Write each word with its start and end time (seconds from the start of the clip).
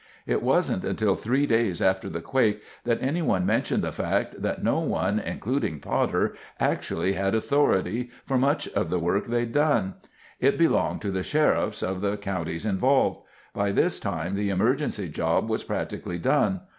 It 0.25 0.41
wasn't 0.41 0.83
until 0.83 1.15
three 1.15 1.45
days 1.45 1.79
after 1.79 2.09
the 2.09 2.21
quake 2.21 2.63
that 2.85 2.97
anyone 3.03 3.45
mentioned 3.45 3.83
the 3.83 3.91
fact 3.91 4.41
that 4.41 4.63
no 4.63 4.79
one, 4.79 5.19
including 5.19 5.79
Potter, 5.79 6.33
actually 6.59 7.13
had 7.13 7.35
authority 7.35 8.09
for 8.25 8.35
much 8.35 8.67
of 8.69 8.89
the 8.89 8.97
work 8.97 9.27
they'd 9.27 9.51
done. 9.51 9.93
It 10.39 10.57
belonged 10.57 11.03
to 11.03 11.11
the 11.11 11.21
sheriffs 11.21 11.83
of 11.83 12.01
the 12.01 12.17
counties 12.17 12.65
involved. 12.65 13.19
By 13.53 13.71
this 13.71 13.99
time 13.99 14.33
the 14.33 14.49
emergency 14.49 15.07
job 15.07 15.47
was 15.47 15.63
practically 15.63 16.17
done. 16.17 16.61